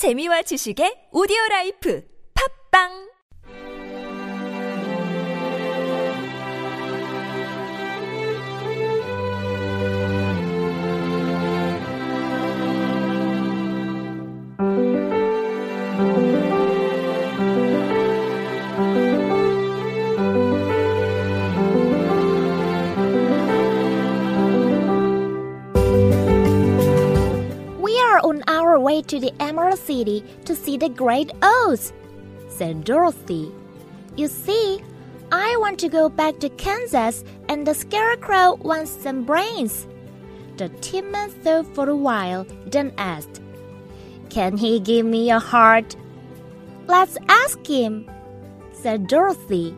[0.00, 2.00] 재미와 지식의 오디오 라이프
[2.32, 3.10] 팝빵
[28.80, 31.92] Way to the Emerald City to see the Great Oz,
[32.48, 33.52] said Dorothy.
[34.16, 34.82] You see,
[35.30, 39.86] I want to go back to Kansas and the Scarecrow wants some brains.
[40.56, 43.42] The tin man thought for a while, then asked,
[44.30, 45.94] Can he give me a heart?
[46.86, 48.10] Let's ask him,
[48.72, 49.76] said Dorothy.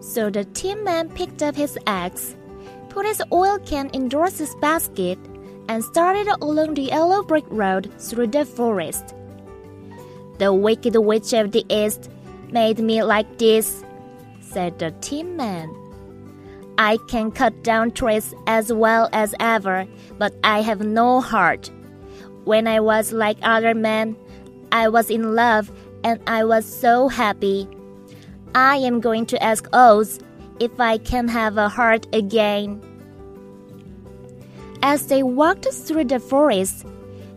[0.00, 2.34] So the tin man picked up his axe,
[2.88, 5.18] put his oil can in Dorothy's basket,
[5.70, 9.14] and started along the yellow brick road through the forest.
[10.38, 12.10] The wicked witch of the east
[12.50, 13.84] made me like this,
[14.40, 15.72] said the tin man.
[16.76, 19.86] I can cut down trees as well as ever,
[20.18, 21.70] but I have no heart.
[22.42, 24.16] When I was like other men,
[24.72, 25.70] I was in love
[26.02, 27.68] and I was so happy.
[28.56, 30.18] I am going to ask Oz
[30.58, 32.82] if I can have a heart again.
[34.82, 36.86] As they walked through the forest,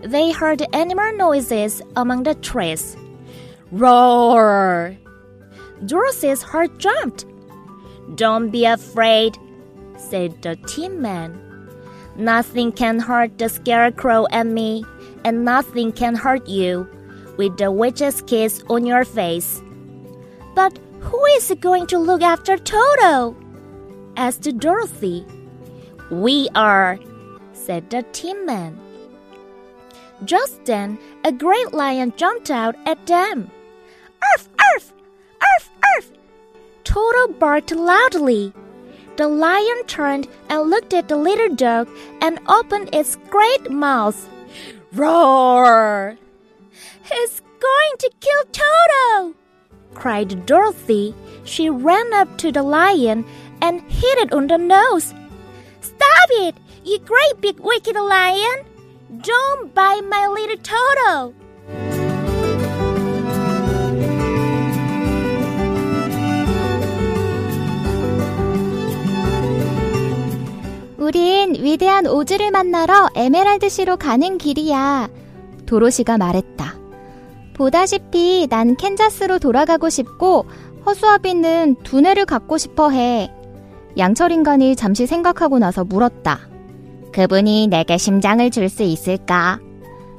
[0.01, 2.95] they heard animal noises among the trees.
[3.71, 4.95] Roar!
[5.85, 7.25] Dorothy's heart jumped.
[8.15, 9.37] Don't be afraid,
[9.97, 11.39] said the Tin Man.
[12.15, 14.85] Nothing can hurt the Scarecrow and me,
[15.25, 16.87] and nothing can hurt you,
[17.37, 19.61] with the witch's kiss on your face.
[20.55, 23.35] But who is going to look after Toto?
[24.15, 25.25] asked Dorothy.
[26.11, 26.99] We are,
[27.65, 28.77] said the Tin Man.
[30.25, 33.49] Just then, a great lion jumped out at them.
[34.31, 34.93] Arf, arf,
[35.41, 36.11] arf, arf!
[36.83, 38.53] Toto barked loudly.
[39.15, 41.87] The lion turned and looked at the little dog
[42.21, 44.29] and opened its great mouth.
[44.93, 46.17] Roar!
[47.03, 49.35] He's going to kill Toto!
[49.93, 51.13] cried Dorothy.
[51.43, 53.25] She ran up to the lion
[53.61, 55.13] and hit it on the nose.
[55.81, 58.65] Stop it, you great big wicked lion!
[59.21, 61.33] Don't bite my little Toto!
[70.97, 75.09] 우린 위대한 오즈를 만나러 에메랄드시로 가는 길이야.
[75.65, 76.75] 도로시가 말했다.
[77.55, 80.45] 보다시피 난 캔자스로 돌아가고 싶고
[80.85, 83.33] 허수아비는 두뇌를 갖고 싶어 해.
[83.97, 86.52] 양철 인간이 잠시 생각하고 나서 물었다.
[87.13, 89.59] 그분이 내게 심장을 줄 수 있을까?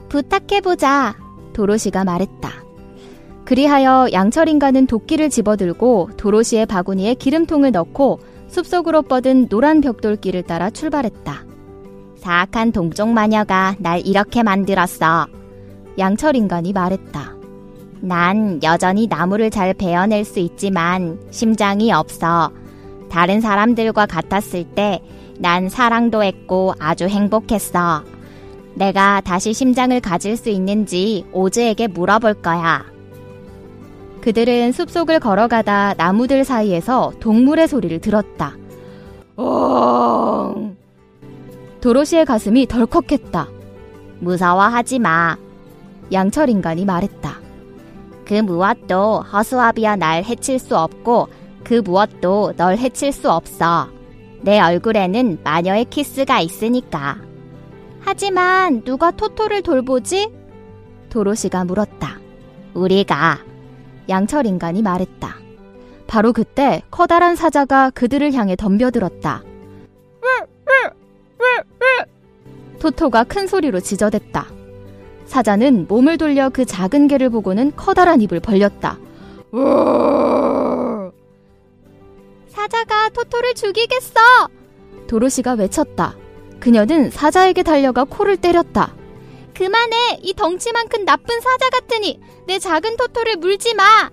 [0.09, 1.17] 부탁해보자.
[1.53, 2.51] 도로시가 말했다.
[3.45, 11.45] 그리하여 양철 인간은 도끼를 집어들고 도로시의 바구니에 기름통을 넣고 숲속으로 뻗은 노란 벽돌길을 따라 출발했다.
[12.17, 15.27] 사악한 동쪽 마녀가 날 이렇게 만들었어.
[15.99, 17.35] 양철 인간이 말했다.
[18.01, 22.51] 난 여전히 나무를 잘 베어낼 수 있지만 심장이 없어.
[23.11, 25.01] 다른 사람들과 같았을 때
[25.39, 28.05] 난 사랑도 했고 아주 행복했어.
[28.75, 32.85] 내가 다시 심장을 가질 수 있는지 오즈에게 물어볼 거야.
[34.21, 38.57] 그들은 숲속을 걸어가다 나무들 사이에서 동물의 소리를 들었다.
[39.37, 40.77] 엉!
[41.81, 43.49] 도로시의 가슴이 덜컥했다.
[44.21, 45.37] 무서워하지 마.
[46.11, 47.39] 양철 인간이 말했다.
[48.25, 51.29] 그 무엇도 허수아비와 날 해칠 수 없고
[51.63, 53.94] 그 무엇도 널 해칠 수 없어.
[54.45, 57.17] 내 얼굴에는 마녀의 키스가 있으니까.
[58.01, 60.31] 하지만 누가 토토를 돌보지?
[61.09, 62.19] 도로시가 물었다.
[62.75, 63.39] 우리가.
[64.11, 65.37] 양철 인간이 말했다.
[66.07, 69.43] 바로 그때 커다란 사자가 그들을 향해 덤벼들었다.
[72.81, 74.47] 토토가 큰 소리로 지저댔다.
[75.25, 78.99] 사자는 몸을 돌려 그 작은 개를 보고는 커다란 입을 벌렸다.
[82.49, 84.21] 사자가 토토를 죽이겠어!
[85.07, 86.17] 도로시가 외쳤다.
[86.61, 88.95] 그녀는 사자에게 달려가 코를 때렸다.
[89.55, 90.19] 그만해!
[90.23, 94.11] 이 덩치만큼 나쁜 사자 같으니 내 작은 토토를 물지 마!